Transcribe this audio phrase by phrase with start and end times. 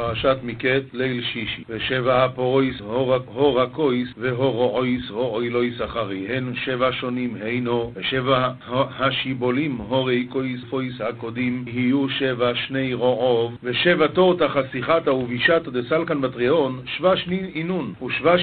[0.00, 1.62] פרשת מקט, ליל שישי.
[1.68, 2.80] ושבע הפורויס,
[3.26, 6.26] הורקויס, והורועויס, הואילויס אחרי.
[6.28, 8.48] הן שבע שונים הינו, ושבע
[8.98, 17.16] השיבולים, הוריקויס, פויס הקודים, יהיו שבע שני רועוב, ושבע תורתא חסיכתא ובישתא דסלקן בטריאון, שבע
[17.16, 18.34] שנין אינון, ושבע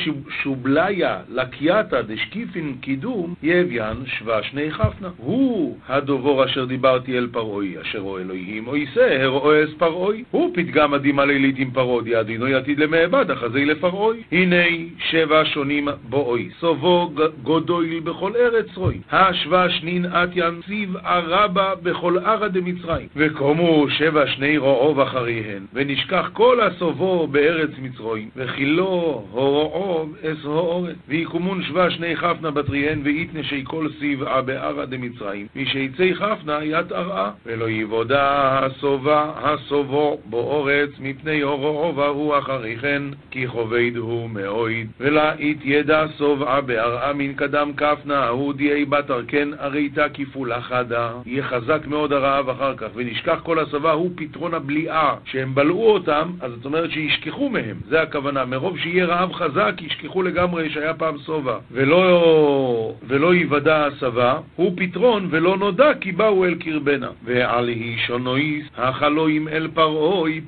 [0.44, 5.10] שובליה לקייתא דשקיפין קידום, יביאן שבע שני חפנה.
[5.18, 10.24] הוא הדובור אשר דיברתי אל פרעוי, אשר רואה אלוהים, או יישא, הרועס פרעוי.
[10.32, 14.24] הוא פתגם עדימה לילית עם פרודיה, דינו יתיד למעבד, אחזי לפרעוי.
[14.32, 14.65] הנה
[15.00, 17.11] שבע שונים בואוי, סובו
[17.43, 18.97] גודויל בכל ארץ רוי.
[19.11, 23.07] השבע שנין אתיין ציב ערבה בכל ערא דמצרים.
[23.15, 30.96] וקומו שבע שני רועוב אחריהן, ונשכח כל הסובו בארץ מצרים, וכילו הורעוב אס הורץ.
[31.07, 37.31] ויקומון שבע שני חפנה בתריהן, ואיתנשי כל סיבעה בערא דמצרים, משיצי חפנה יתערעה.
[37.45, 44.88] ולא יבודה הסובה הסובו באורץ, מפני הורעוב ההוא אחריכן, כי כובד הוא מאויד.
[45.00, 51.11] ולאית ידע סובעה בערעה מן קדם כפנה, ההוא דיי בת ארכן אריתה כפולה חדה.
[51.25, 56.31] יהיה חזק מאוד הרעב אחר כך, ונשכח כל הסובה הוא פתרון הבליעה, שהם בלעו אותם,
[56.41, 58.45] אז זאת אומרת שישכחו מהם, זה הכוונה.
[58.45, 61.57] מרוב שיהיה רעב חזק, ישכחו לגמרי שהיה פעם סובה.
[61.72, 67.09] ולא, ולא יוודע הסבה, הוא פתרון ולא נודע כי באו אל קרבנה.
[67.23, 70.41] ועל הישונויס, החלואים אל פרעוי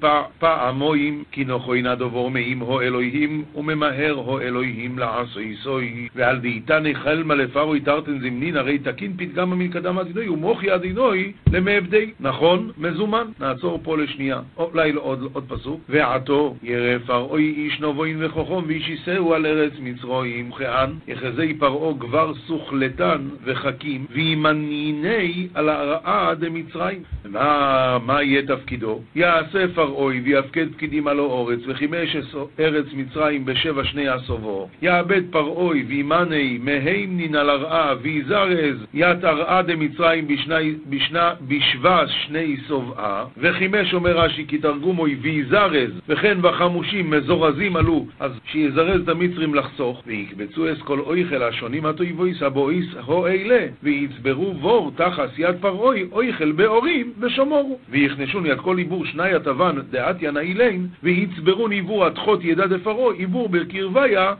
[0.69, 6.07] פעמוים, כי נוכוינה דובור מאים הו אלוהים, וממהר הו אלוהים לעשוי סוי.
[6.15, 12.11] ועל דאיתני חלמה לפרעוי תרתן זמנין, הרי תקין פתגמה מקדם עדינוי, ומוכי עדינוי למעבדי.
[12.19, 13.25] נכון, מזומן.
[13.39, 14.39] נעצור פה לשנייה.
[14.57, 15.81] אולי עוד, עוד פסוק.
[15.89, 20.51] ועתו ירא פרעוי איש נבוין וחוכום, ואיש יישאו על ארץ מצרועים.
[20.51, 27.03] וכאן יחזי פרעו גבר סוכלתן וחכים, וימניני על הרעה דמצרים.
[27.25, 29.01] מה, מה יהיה תפקידו?
[29.15, 32.15] יעשה פרעוי ויפקד פקידים על האורץ, וחימש
[32.59, 34.69] ארץ מצרים בשבע שני עשובו.
[34.81, 40.27] יאבד פרעוי וימני מהימנין על הרעה, ויזרז ית הרעה דמצרים
[41.47, 43.25] בשבע שני סובעה.
[43.37, 50.03] וחימש אומר רש"י כי תרגומוי ויזרז, וכן בחמושים מזורזים עלו, אז שיזרז את המצרים לחסוך.
[50.07, 56.51] ויקבצו אס כל אויכל השונים התויבויס הבואיס הו אלה, ויצברו בור תחס יד פרעוי אויכל
[56.51, 57.79] באורים ושומורו.
[57.89, 64.33] ויכנשון יד כל עיבור שני התבן דעת ינאילין, ויצברו עיבור התחות ידע דפרעוי, עיבור בקרביה,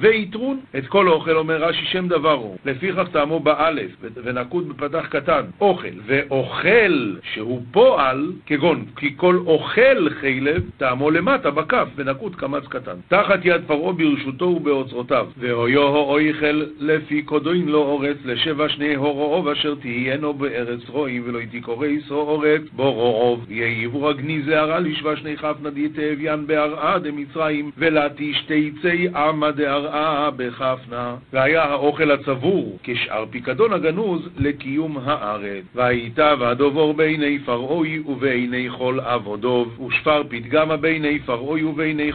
[0.00, 0.60] ויתרון.
[0.78, 2.56] את כל אוכל אומר רש"י שם דבר הוא.
[2.64, 3.90] לפיכך טעמו באלף,
[4.24, 5.88] ונקוד בפתח קטן, אוכל.
[6.06, 12.96] ואוכל שהוא פועל, כגון, כי כל אוכל חילב, טעמו למטה בכף, ונקוד קמץ קטן.
[13.08, 15.26] תחת יד פרעה ברשותו ובאוצרותיו.
[15.38, 21.38] ואויו אויכל לפי קודוין לא אורץ, לשבע שני הורעוב אשר תהיינו בארץ רועים, ולא
[21.86, 23.44] ישרו אורץ, בו רועוב.
[23.48, 31.16] יהיה עבור הגניז הערה לשבע שני חפנה דיתאביין בהרעה דמצרים, ולתיש תצי עמה דהרעה בחפנה.
[31.32, 35.64] והיה האוכל הצבור, כשאר פיקדון הגנוז, לקיום הארץ.
[35.74, 42.10] והייתה והדובור בעיני פרעוי ובעיני כל עבודוב, ושפר פתגמה בעיני פרעוי ובעיני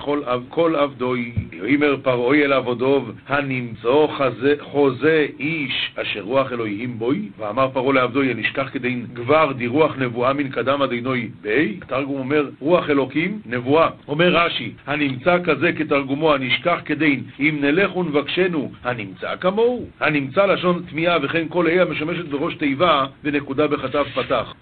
[0.50, 1.32] כל, עבדוי.
[1.62, 3.90] ויאמר פרעוי אל עבודוב, הנמצא
[4.62, 7.30] חוזה איש אשר רוח אלוהים בוי?
[7.38, 11.80] ואמר פרעה לעבדוי, הנשכח כדי גבר די רוח נבואה מן קדם עדינוי בי?
[11.82, 13.90] התרגום אומר, רוח אלוקים, נבואה.
[14.08, 19.86] אומר רש"י, הנמצא כזה כתרגומו, הנשכח כדין, אם נלך ונבקשנו, הנמצא כמוהו?
[20.00, 24.54] הנמצא לשון תמיהה וכן כל ה' המשמשת בראש תיבה ונקודה בכתב פתח.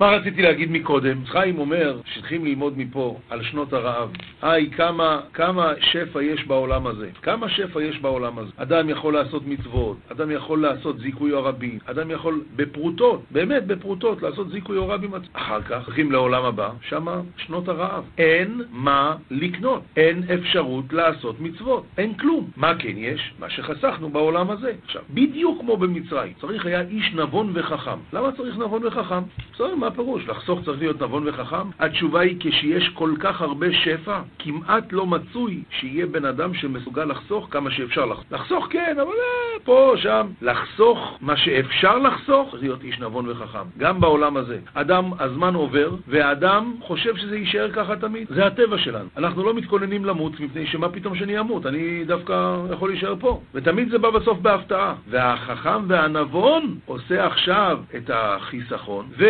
[0.00, 1.24] מה רציתי להגיד מקודם?
[1.26, 4.08] חיים אומר שצריכים ללמוד מפה על שנות הרעב.
[4.42, 7.10] היי, כמה, כמה שפע יש בעולם הזה.
[7.22, 8.50] כמה שפע יש בעולם הזה.
[8.56, 14.50] אדם יכול לעשות מצוות, אדם יכול לעשות זיכוי הרבים, אדם יכול בפרוטות, באמת בפרוטות, לעשות
[14.50, 15.10] זיכוי הרבים.
[15.32, 18.04] אחר כך הולכים לעולם הבא, שמה שנות הרעב.
[18.18, 22.50] אין מה לקנות, אין אפשרות לעשות מצוות, אין כלום.
[22.56, 23.34] מה כן יש?
[23.38, 24.72] מה שחסכנו בעולם הזה.
[24.84, 27.98] עכשיו, בדיוק כמו במצרים, צריך היה איש נבון וחכם.
[28.12, 29.22] למה צריך נבון וחכם?
[29.54, 30.28] בסדר, מה הפירוש?
[30.28, 31.70] לחסוך צריך להיות נבון וחכם?
[31.78, 37.48] התשובה היא כשיש כל כך הרבה שפע, כמעט לא מצוי שיהיה בן אדם שמסוגל לחסוך
[37.50, 38.24] כמה שאפשר לחסוך.
[38.30, 40.26] לחסוך כן, אבל אה, פה, שם.
[40.42, 43.58] לחסוך מה שאפשר לחסוך, צריך להיות איש נבון וחכם.
[43.78, 44.58] גם בעולם הזה.
[44.74, 48.26] אדם, הזמן עובר, והאדם חושב שזה יישאר ככה תמיד.
[48.30, 49.08] זה הטבע שלנו.
[49.16, 51.66] אנחנו לא מתכוננים למות, מפני שמה פתאום שאני אמות?
[51.66, 53.40] אני דווקא יכול להישאר פה.
[53.54, 54.94] ותמיד זה בא בסוף בהפתעה.
[55.08, 59.24] והחכם והנבון עושה עכשיו את החיסכון, ו...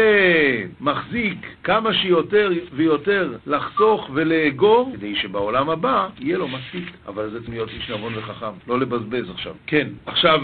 [0.80, 6.90] ומחזיק כמה שיותר ויותר לחסוך ולאגור, כדי שבעולם הבא יהיה לו מספיק.
[7.08, 9.54] אבל זה להיות איש נבון וחכם, לא לבזבז עכשיו.
[9.66, 10.40] כן, עכשיו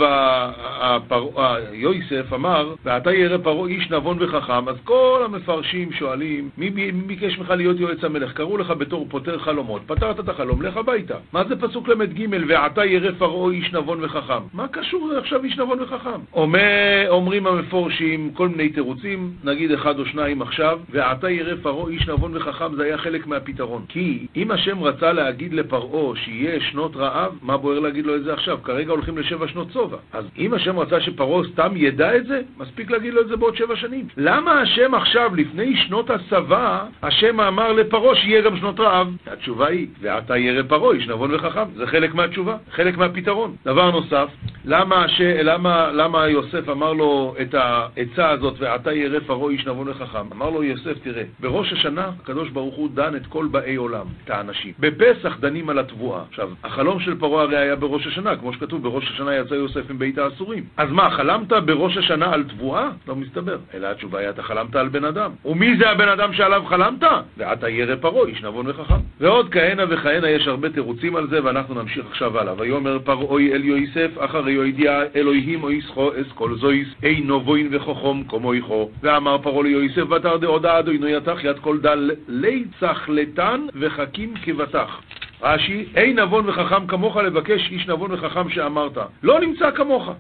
[1.73, 7.51] יויסף אמר, ואתה ירא פרעה איש נבון וחכם, אז כל המפרשים שואלים, מי ביקש ממך
[7.51, 8.33] להיות יועץ המלך?
[8.33, 11.17] קראו לך בתור פותר חלומות, פתרת את החלום, לך הביתה.
[11.33, 14.43] מה זה פסוק ל"ג, ועתה ירא פרעה איש נבון וחכם?
[14.55, 16.21] מה קשור עכשיו איש נבון וחכם?
[16.33, 22.09] אומר, אומרים המפורשים כל מיני תירוצים, נגיד אחד או שניים עכשיו, ועתה ירא פרעה איש
[22.09, 23.85] נבון וחכם, זה היה חלק מהפתרון.
[23.89, 28.33] כי אם השם רצה להגיד לפרעה שיהיה שנות רעב, מה בוער להגיד לו את זה
[28.33, 28.59] עכשיו?
[28.63, 29.97] כרגע הולכים לשבע שנות שובע.
[30.13, 33.57] אז אם השם רצה שפרעה סתם ידע את זה, מספיק להגיד לו את זה בעוד
[33.57, 34.07] שבע שנים.
[34.17, 39.09] למה השם עכשיו, לפני שנות הסבה, השם אמר לפרעה שיהיה גם שנות רעב?
[39.27, 41.65] התשובה היא, ועתה ירא פרעה איש נבון וחכם.
[41.75, 43.55] זה חלק מהתשובה, חלק מהפתרון.
[43.65, 44.29] דבר נוסף,
[44.65, 45.21] למה, ש...
[45.21, 50.33] למה, למה יוסף אמר לו את העצה הזאת, ועתה ירא פרעה איש נבון וחכם?
[50.33, 54.31] אמר לו יוסף, תראה, בראש השנה הקדוש ברוך הוא דן את כל באי עולם, את
[54.31, 54.73] האנשים.
[54.79, 56.23] בפסח דנים על התבואה.
[56.29, 59.99] עכשיו, החלום של פרעה הרי היה בראש השנה, כמו שכתוב, בראש השנה יצא יוסף עם
[59.99, 60.65] בית האסורים.
[60.77, 62.91] אז מה, חלמת בראש השנה על תבואה?
[63.09, 63.59] לא מסתבר.
[63.75, 65.31] אלא התשובה היא, אתה חלמת על בן אדם.
[65.45, 67.03] ומי זה הבן אדם שעליו חלמת?
[67.37, 68.95] ועתה ירא פרעה איש נבון וחכם.
[69.21, 72.55] ועוד כהנה וכהנה, יש הרבה תירוצים על זה, ואנחנו נמשיך עכשיו הלאה.
[72.59, 78.25] ויאמר פרעה אל יוסף, אחרי ידיע אלוהים או יסחו אס כל זויס, אינו בוין וחוכום
[78.29, 78.89] כמו איכו.
[79.03, 85.01] ואמר פרעה ליוסף, ותר דעודה אדוני יתך יד כל דל ליצח לתן וחכים כבטח.
[85.43, 88.99] רש"י, אין נבון וחכם כמוך לבקש איש נבון וחכם שאמרת.
[89.23, 90.11] לא נמצא כמוך.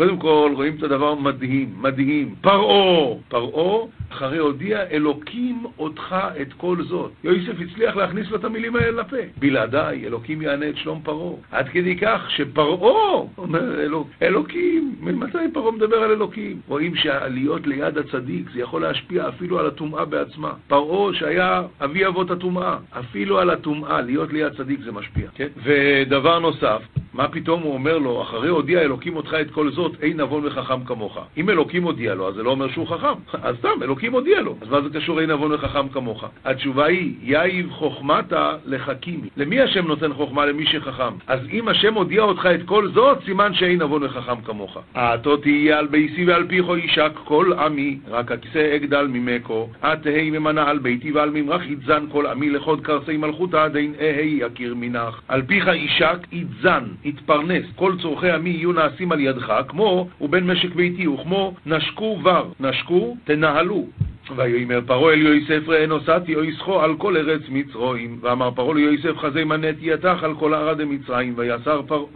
[0.00, 2.34] קודם כל, רואים את הדבר מדהים, מדהים.
[2.40, 7.10] פרעה, פרעה אחרי הודיע אלוקים אותך את כל זאת.
[7.24, 9.16] יוסף הצליח להכניס לו את המילים האלה לפה.
[9.38, 11.32] בלעדיי, אלוקים יענה את שלום פרעה.
[11.50, 16.60] עד כדי כך שפרעה אומר אלוק, אלוקים, ממתי פרעה מדבר על אלוקים?
[16.68, 20.52] רואים שהעליות ליד הצדיק זה יכול להשפיע אפילו על הטומאה בעצמה.
[20.68, 25.28] פרעה שהיה אבי אבות הטומאה, אפילו על הטומאה, להיות ליד צדיק זה משפיע.
[25.34, 25.48] כן?
[25.64, 26.82] ודבר נוסף,
[27.14, 30.84] מה פתאום הוא אומר לו, אחרי הודיע אלוקים אותך את כל זאת, אין נבון וחכם
[30.84, 31.18] כמוך.
[31.36, 33.12] אם אלוקים הודיע לו, אז זה לא אומר שהוא חכם.
[33.46, 34.56] אז סתם, אלוקים הודיע לו.
[34.62, 36.24] אז מה זה קשור אין נבון וחכם כמוך?
[36.44, 39.28] התשובה היא, יאיב חוכמתה לחכימי.
[39.36, 40.46] למי השם נותן חוכמה?
[40.46, 41.12] למי שחכם.
[41.26, 44.78] אז אם השם הודיע אותך את כל זאת, סימן שאין נבון וחכם כמוך.
[44.94, 49.68] האתו תהיה על ביתי ועל פיכו יישק כל עמי, רק הכיסא אגדל ממקו.
[49.82, 54.74] התהי ממנה על ביתי ועל ממרח יתזן כל עמי לחוד קרסי מלכותה דין אהי יכיר
[54.76, 55.20] מנך.
[55.28, 56.84] על פיך יישק יתזן.
[57.04, 59.79] יתפרנס, כל צורכי עמי יהיו נעשים על ידך, כמו
[60.20, 63.86] ובן משק ביתי, וכמו נשקו ור, נשקו, תנהלו.
[64.36, 68.18] ויאמר פרעה אל יוסף ראה נוסעתי או יסחו על כל ארץ מצרועים.
[68.22, 71.34] ואמר פרעה ליוסף חזי מנתי יתך על כל ערד מצרים.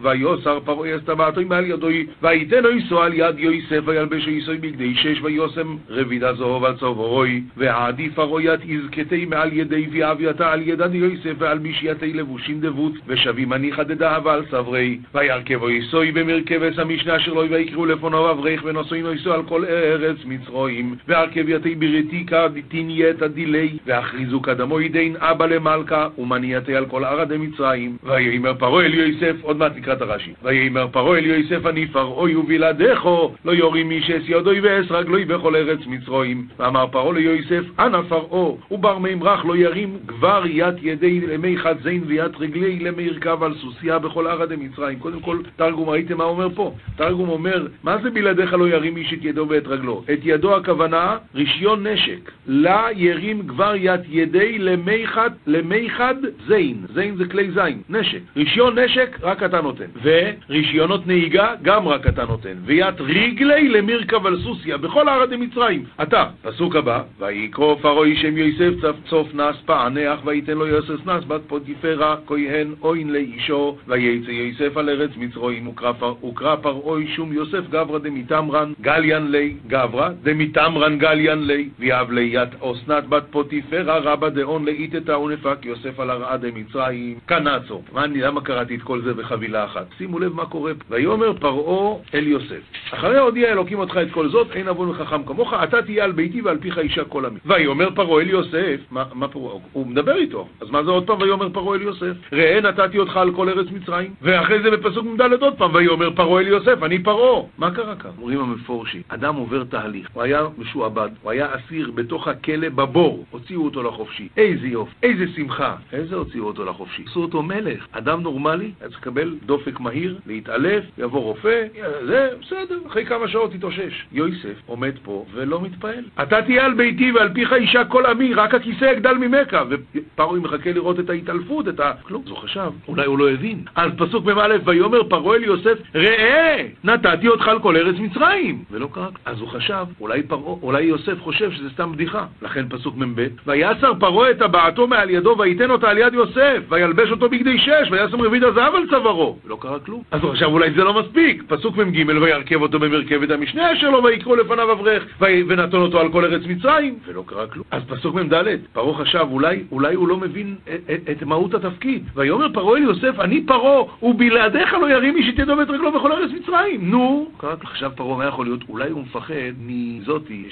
[0.02, 5.76] ויוסר פרעה יסתבעתו מעל ידוי ויתנו ייסו על יד יוסף וילבשו ייסוי בגדי שש ויוסם
[5.88, 11.58] רבידה זהוב על צהובורוי ועדי פרעה ית יזכתי מעל ידי ואבייתה על ידד יוסף ועל
[11.58, 17.86] משייתי לבושים דבוץ ושבי מניחא דדהבה על סברי וירכבו ייסוי במרכבס המשנה אשר לו ויקראו
[17.86, 24.40] לפונו אברך ונוסוינו ייסו על כל ארץ מצרועים והרכב יתי ברית דתיקה דתנייתא דילי, והכריזו
[24.40, 27.96] קדמו ידין אבא למלכה, ומנייתי על כל ערדי מצרים.
[28.02, 30.32] ויאמר פרעה אל יוסף, עוד מעט נקרא את הרש"י.
[30.42, 35.56] ויאמר פרעה אל יוסף אני פרעוי ובלעדיכו, לא יורים איש אס ידוי ואס רגלוי בכל
[35.56, 36.46] ארץ מצרים.
[36.58, 42.04] ואמר פרעה ליוסף, אנא פרעה, ובר מימרח לא ירים גבר יד ידי למי חד זין
[42.06, 44.98] ויד רגלי למי ירכב על סוסיה בכל ערדי מצרים.
[44.98, 46.74] קודם כל, תרגום, ראיתם מה אומר פה?
[46.96, 50.04] תרגום אומר, מה זה בלעדיך לא ירים איש את ידו ואת רגלו?
[50.12, 52.30] את ידו הכוונה, רישיון נשק.
[52.46, 56.14] לה ירים גבר יד ידי למיחד, למיחד
[56.46, 56.76] זין.
[56.94, 58.20] זין זה כלי זין, נשק.
[58.36, 59.84] רישיון נשק, רק אתה נותן.
[60.02, 62.54] ורישיונות נהיגה, גם רק אתה נותן.
[62.64, 65.84] ויד רגלי למירכב על סוסיה, בכל הארץ מצרים.
[66.02, 66.24] אתה.
[66.42, 72.16] פסוק הבא, ויקרוא פרעה שם יוסף צוף נס פענח, ויתן לו יוסף נס בת פוטיפרה,
[72.26, 79.30] כהן אוין לאישו, ויצא יוסף על ארץ מצרים, וקרא פרעה שום יוסף גברא דמיתמרן גליין
[79.30, 85.58] לי, גברא דמטמרן גליין ליה, ויהב ליה ית אסנת בת פוטיפרע רבא דאון לאיתתא ונפק
[85.62, 87.82] יוסף על ארעא דמצרים קנצו.
[88.14, 89.86] למה קראתי את כל זה בחבילה אחת?
[89.98, 90.84] שימו לב מה קורה פה.
[90.94, 95.54] ויאמר פרעה אל יוסף, אחרי הודיע אלוקים אותך את כל זאת, אין נבון וחכם כמוך,
[95.64, 97.38] אתה תהיה על ביתי ועל פיך יישק כל עמי.
[97.46, 99.58] ויאמר פרעה אל יוסף, מה, מה פרעה?
[99.72, 102.14] הוא מדבר איתו, אז מה זה עוד פעם ויאמר פרעה אל יוסף?
[102.32, 106.40] ראה נתתי אותך על כל ארץ מצרים, ואחרי זה בפסוק מ"ד עוד פעם, ויאמר פרעה
[106.40, 107.42] אל יוסף, אני פרעה.
[107.58, 108.10] מה קרה כאן?
[108.18, 113.64] אומרים המפורשים, אדם עובר תהליך, הוא היה משועבד, הוא היה אסיר בתוך הכלא בבור, הוציאו
[113.64, 114.28] אותו לחופשי.
[114.36, 115.76] איזה יופי, איזה שמחה.
[115.92, 117.04] איזה הוציאו אותו לחופשי?
[117.06, 117.86] עשו אותו מלך.
[117.92, 121.66] אדם נורמלי היה צריך לקבל דופק מהיר, להתעלף, יבוא רופא,
[122.06, 124.06] זה בסדר, אחרי כמה שעות תתאושש.
[124.12, 126.04] יוסף עומד פה ולא מתפעל.
[126.22, 129.56] אתה תהיה על ביתי ועל פיך אישה כל עמי, רק הכיסא יגדל ממך.
[129.70, 131.92] ופרעה מחכה לראות את ההתעלפות, את ה...
[132.02, 132.22] כלום.
[132.28, 133.62] הוא חשב, אולי הוא לא הבין.
[133.74, 138.64] אז פסוק מ"א, ויאמר פרעה אל יוסף, ראה, נתתי אותך על כל ארץ מצרים.
[138.70, 139.08] ולא קרה.
[139.24, 142.26] אז הוא חשב, אולי פרעה, אולי יוסף חושב שזה סתם בדיחה.
[142.42, 147.10] לכן פסוק מ"ב, ויסר פרעה את טבעתו מעל ידו, וייתן אותה על יד יוסף, וילבש
[147.10, 149.38] אותו בגדי שש, וישם רביד הזהב על צווארו.
[149.46, 150.02] ולא קרה כלום.
[150.10, 151.42] אז חשב, אולי זה לא מספיק.
[151.46, 156.24] פסוק מ"ג, וירכב אותו במרכבת המשנה אשר לו, ויקראו לפניו אברך, ונתן אותו על כל
[156.24, 156.98] ארץ מצרים.
[157.06, 157.64] ולא קרה כלום.
[157.70, 162.04] אז פסוק מ"ד, פרעה חשב, אולי, אולי הוא לא מבין את, את, את מהות התפקיד.
[162.14, 166.12] ויאמר פרעה אל יוסף, אני פרעה, ובלעדיך לא ירים איש את ידו ואת רגלו בכל
[166.12, 166.90] ארץ מצרים.
[166.90, 167.30] נו,
[167.62, 168.60] עכשיו פרעה, מה יכול להיות?
[168.68, 169.34] אולי הוא מפחד
[169.66, 170.44] מזאתי,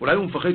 [0.00, 0.50] אולי הוא מפחד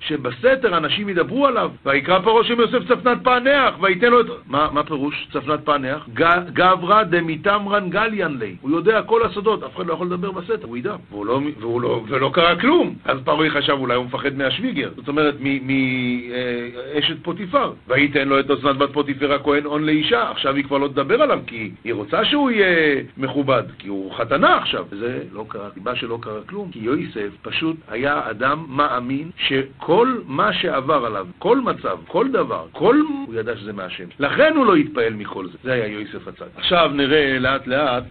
[0.00, 4.26] שבסתר אנשים ידברו עליו, ויקרא פרעה שם יוסף צפנת פענח, וייתן לו את...
[4.46, 6.08] מה, מה פירוש צפנת פענח?
[6.52, 8.56] גברא דמיתמרן גליאן לי.
[8.60, 10.96] הוא יודע כל הסודות, אף אחד לא יכול לדבר בסתר, הוא ידע.
[11.10, 12.94] והוא לא, והוא לא, ולא קרה כלום.
[13.04, 14.90] אז פרעה חשב, אולי הוא מפחד מהשוויגר.
[14.96, 17.72] זאת אומרת, מאשת אה, פוטיפר.
[17.88, 20.30] וייתן לו את אסנת בת פוטיפר הכהן הון לאישה.
[20.30, 24.56] עכשיו היא כבר לא תדבר עליו, כי היא רוצה שהוא יהיה מכובד, כי הוא חתנה
[24.56, 24.84] עכשיו.
[24.90, 30.52] וזה לא קרה, סיבה שלא קרה כלום, כי יוסף פשוט היה אדם מאמין שכל מה
[30.52, 32.96] שעבר עליו, כל מצב, כל דבר, כל...
[33.26, 34.04] הוא ידע שזה מהשם.
[34.18, 35.58] לכן הוא לא התפעל מכל זה.
[35.64, 36.46] זה היה יוסף הצד.
[36.56, 38.04] עכשיו נראה לאט לאט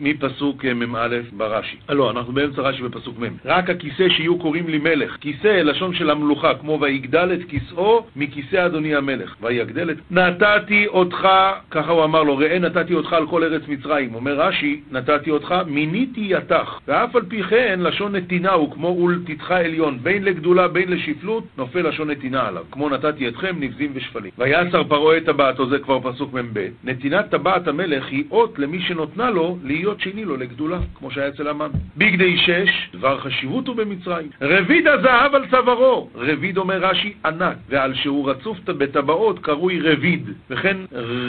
[0.00, 1.76] מפסוק מ"א ברש"י.
[1.90, 3.24] אה, לא, אנחנו באמצע רש"י בפסוק מ'.
[3.44, 5.16] רק הכיסא שיהיו קוראים לי מלך.
[5.20, 9.34] כיסא, לשון של המלוכה, כמו ויגדל את כיסאו מכיסא אדוני המלך.
[9.40, 9.96] ויגדל את...
[10.10, 11.28] נתתי אותך,
[11.70, 14.14] ככה הוא אמר לו, ראה נתתי אותך על כל ארץ מצרים.
[14.14, 16.78] אומר רש"י, נתתי אותך, מיניתי יתך.
[16.88, 19.98] ואף על פי כן, לשון נתינה הוא כמו ולתתך עליון.
[20.02, 22.64] בין לגדולה, בין לשפלות, נופל לשון נתינה עליו.
[22.70, 24.30] כמו נתתי אתכם, נבזים ושפלים.
[24.38, 26.68] ויצר פרעה את טבעתו, זה כבר פסוק מ"ב.
[26.84, 31.48] נתינת טבעת המלך היא אות למי שנותנה לו להיות שני לו לגדולה, כמו שהיה אצל
[31.48, 31.70] המן.
[31.96, 34.28] בגדי שש, דבר חשיבות הוא במצרים.
[34.40, 36.08] רביד הזהב על צווארו.
[36.14, 40.30] רביד אומר רש"י ענק, ועל שהוא רצוף בטבעות קרוי רביד.
[40.50, 40.76] וכן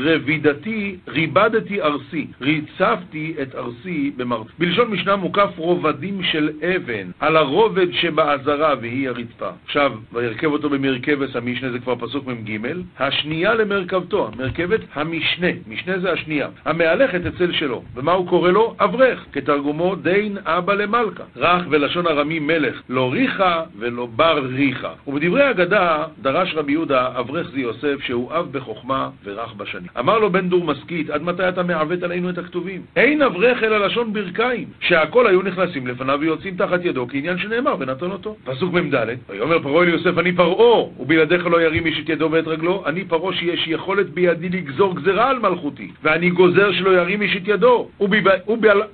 [0.05, 4.47] רבידתי, ריבדתי ארסי, ריצפתי את ארסי במרצ.
[4.59, 9.49] בלשון משנה מוקף רובדים של אבן, על הרובד שבעזרה והיא הרצפה.
[9.65, 12.55] עכשיו, וירכב אותו במרכבס המשנה, זה כבר פסוק מ"ג.
[12.99, 17.83] השנייה למרכבתו, מרכבת המשנה, משנה זה השנייה, המהלכת אצל שלו.
[18.05, 18.75] ומה הוא קורא לו?
[18.79, 21.23] אברך, כתרגומו דין אבא למלכה.
[21.35, 24.93] רך ולשון ארמי מלך, לא ריחה ולא בר ריחה.
[25.07, 29.87] ובדברי אגדה דרש רבי יהודה, אברך זה יוסף, שהוא אב בחוכמה ורך בשנים.
[29.99, 32.81] אמר לו בן דור משכית, עד מתי אתה מעוות עלינו את הכתובים?
[32.95, 38.11] אין אברך אלא לשון ברכיים, שהכל היו נכנסים לפניו ויוצאים תחת ידו, כעניין שנאמר ונתן
[38.11, 38.35] אותו.
[38.43, 42.47] פסוק מ"ד, ויאמר פרעה אל יוסף, אני פרעה, ובלעדיך לא ירים איש את ידו ואת
[42.47, 47.37] רגלו, אני פרעה שיש יכולת בידי לגזור גזרה על מלכותי, ואני גוזר שלא ירים איש
[47.37, 47.84] את ידו,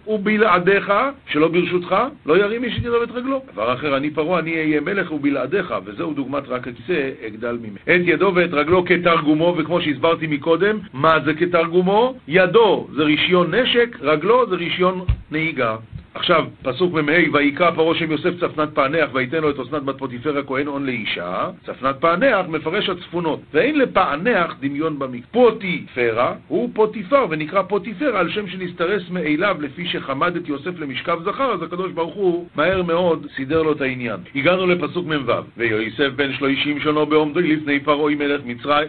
[0.07, 0.93] ובלעדיך,
[1.27, 1.95] שלא ברשותך,
[2.25, 3.41] לא ירים איש את ידו ואת רגלו.
[3.53, 7.81] דבר אחר, אני פרעה, אני אהיה מלך ובלעדיך, וזהו דוגמת רק הכיסא, אגדל ממך.
[7.83, 12.13] את ידו ואת רגלו כתרגומו, וכמו שהסברתי מקודם, מה זה כתרגומו?
[12.27, 15.75] ידו זה רישיון נשק, רגלו זה רישיון נהיגה.
[16.13, 20.37] עכשיו, פסוק מ"ה, ויקרא פרעה שם יוסף צפנת פענח, ויתן לו את אסנת בת פוטיפר
[20.37, 21.49] הכהן הון לאישה.
[21.65, 25.27] צפנת פענח מפרש הצפונות, ואין לפענח דמיון במקרא.
[25.31, 31.53] פוטיפרה הוא פוטיפר, ונקרא פוטיפר על שם שנסתרס מאליו לפי שחמד את יוסף למשכב זכר,
[31.53, 34.19] אז הקדוש ברוך הוא מהר מאוד סידר לו את העניין.
[34.35, 38.41] הגענו לפסוק מ"ו, ויוסף בן שלושים שונו בעומדו לפני פרעה מלך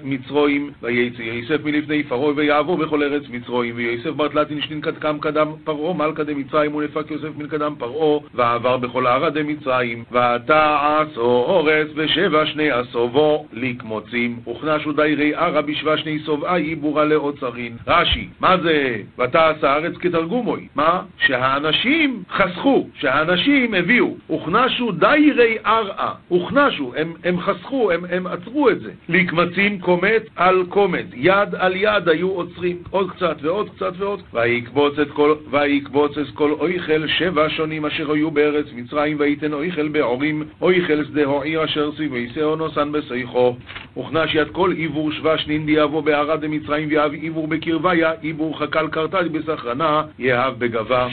[0.05, 6.25] מצרועים, ויצא יוסף מלפני פרעה ויעבור בכל ארץ מצרועים, ויוסף ברטלתין שנקדם קדם פרעה מלכה
[6.25, 13.47] דמצרים ונפק יוסף מן קדם פרעה, ועבר בכל ערה דמצרים, ותעש אורץ בשבע שני הסובו
[13.53, 17.77] לקמוצים, וכנשו דיירי ערה בשבע שני סובעה עיבורה לאוצרין.
[17.87, 20.69] רש"י, מה זה ותעש הארץ כתרגומוי?
[20.75, 21.03] מה?
[21.19, 28.81] שהאנשים חסכו, שהאנשים הביאו, וכנשו דיירי ערה, וכנשו, הם, הם חסכו, הם, הם עצרו את
[28.81, 28.91] זה.
[29.09, 34.99] לקמצים קומץ על קומץ, יד על יד היו עוצרים, עוד קצת ועוד קצת ועוד, ויקבוץ
[34.99, 39.89] את כל, ויקבוץ את כל אויכל אויכל שבע שונים אשר היו בארץ מצרים, ויתן אויכל
[39.89, 43.57] בעורים, אויכל שדה העיר אשר סביבי שאו נוסן בשיחו.
[43.97, 49.33] וכנש יד כל עיבור שבש נינדי יבוא בערד דמצרים, ויהב עיבור בקרביה, עיבור חקל קרתד
[49.33, 51.09] בסחרנה, יהב בגבה.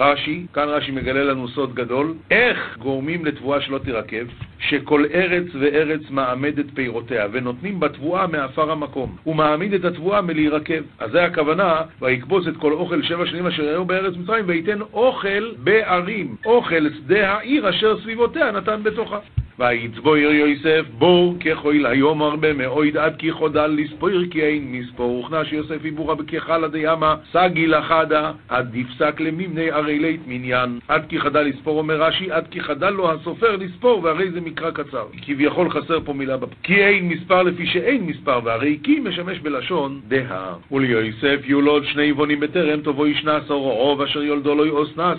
[0.00, 4.24] רש"י, כאן רש"י מגלה לנו סוד גדול, איך גורמים לתבואה שלא תירקב?
[4.58, 9.16] שכל ארץ וארץ מעמדת פירותיה, ונותנים בתבואה מעפר המקום.
[9.24, 10.82] הוא מעמיד את התבואה מלהירקב.
[10.98, 15.52] אז זה הכוונה, ויקבוץ את כל אוכל שבע שנים אשר היו בארץ מצרים, וייתן אוכל
[15.58, 19.18] בערים, אוכל שדה העיר אשר סביבותיה נתן בתוכה.
[19.60, 25.24] ויצבויר יוסף בור כחויל היום הרבה מאויד עד כי חודל לספויר כי אין מספור.
[25.24, 30.78] וכנש יוסף יבורה בכחלה דיאמה סגי לחדה עד דפסק למימני הרי לית מניין.
[30.88, 34.70] עד כי חדל לספור אומר רש"י עד כי חדל לו הסופר לספור והרי זה מקרא
[34.70, 35.06] קצר.
[35.22, 36.48] כביכול חסר פה מילה בפ...
[36.62, 42.40] כי אין מספר לפי שאין מספר והרי כי משמש בלשון דה וליוסף יולוד שני יבונים
[42.40, 45.18] בטרם תבוא ישנס אור רוב אשר יולדו לו יאוסנס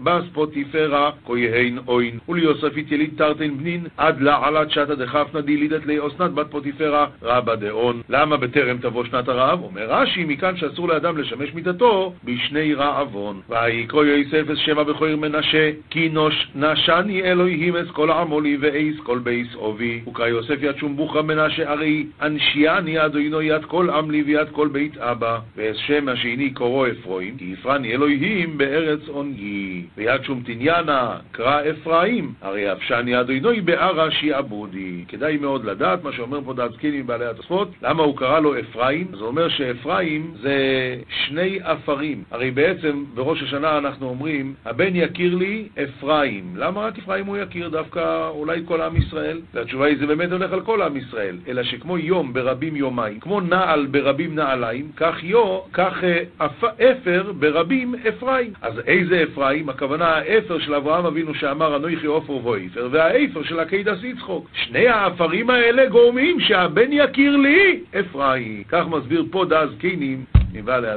[0.00, 5.98] בת פוטיפרע כהן און וליוסף אתיליד תרין בנין עד לא עלת שתא דכפנא דילידת ליה
[6.06, 8.02] אסנת בת פוטיפרע רבא דאון.
[8.08, 9.62] למה בטרם תבוא שנת הרעב?
[9.62, 13.40] אומר רש"י, מכאן שאסור לאדם לשמש מיטתו בשני רעבון.
[13.48, 16.10] ויקרא יוסף את שם הבכור מנשה, כי
[16.54, 20.00] נשני אלוהים את כל עמלי ואת כל בית אבי.
[20.08, 24.98] וקרא יוסף ית שום בוכרא מנשה ארי אנשיני אדוני ית כל עמלי וית כל בית
[24.98, 25.38] אבא.
[25.56, 29.84] ואת שם השני קרא אפרים, כי הפרני אלוהים בארץ עניי.
[29.96, 35.04] וית שום תניינא קרא אפרים, ארי אפשני אדוני בארע שעבודי.
[35.08, 39.06] כדאי מאוד לדעת מה שאומר פה זקנים מבעלי התוספות, למה הוא קרא לו אפרים?
[39.18, 40.56] זה אומר שאפרים זה
[41.08, 42.24] שני אפרים.
[42.30, 46.44] הרי בעצם בראש השנה אנחנו אומרים, הבן יכיר לי אפרים.
[46.56, 47.68] למה רק אפרים הוא יכיר?
[47.68, 49.40] דווקא אולי כל עם ישראל?
[49.54, 51.36] והתשובה היא, זה באמת הולך על כל עם ישראל.
[51.48, 56.46] אלא שכמו יום ברבים יומיים, כמו נעל ברבים נעליים, כך יו, כך אה,
[56.90, 58.52] אפר ברבים אפרים.
[58.62, 59.68] אז איזה אפרים?
[59.68, 64.48] הכוונה האפר של אברהם אבינו שאמר אנוכי עופר ואיפר, והאפר של עקידס יצחוק.
[64.52, 68.62] שני האפרים האלה גורמים שהבן יכיר לי אפרים.
[68.68, 70.88] כך מסביר פה דאז קינים מבעלי